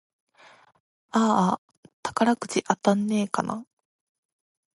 [1.11, 1.61] あーあ、
[2.01, 3.67] 宝くじ当たんねぇかな